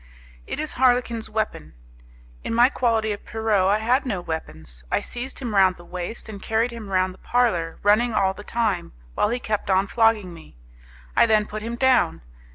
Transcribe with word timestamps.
It 0.47 0.59
is 0.59 0.73
Harlequin's 0.73 1.29
weapon. 1.29 1.75
In 2.43 2.55
my 2.55 2.69
quality 2.69 3.11
of 3.11 3.23
Pierrot 3.23 3.67
I 3.67 3.77
had 3.77 4.03
no 4.03 4.19
weapons. 4.19 4.83
I 4.89 4.99
seized 4.99 5.37
him 5.37 5.53
round 5.53 5.75
the 5.75 5.85
waist 5.85 6.27
and 6.27 6.41
carried 6.41 6.71
him 6.71 6.89
round 6.89 7.13
the 7.13 7.19
parlour, 7.19 7.77
running 7.83 8.11
all 8.11 8.33
the 8.33 8.43
time, 8.43 8.93
while 9.13 9.29
he 9.29 9.37
kept 9.37 9.69
on 9.69 9.85
flogging 9.85 10.33
me. 10.33 10.57
I 11.15 11.27
then 11.27 11.45
put 11.45 11.61
him 11.61 11.75
down. 11.75 12.23